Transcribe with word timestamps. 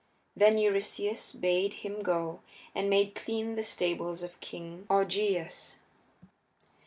Then 0.35 0.57
Eurystheus 0.57 1.31
bade 1.31 1.73
him 1.85 2.01
go 2.01 2.39
and 2.73 2.89
make 2.89 3.13
clean 3.13 3.53
the 3.53 3.61
stables 3.61 4.23
of 4.23 4.39
King 4.39 4.87
Augeias. 4.89 5.75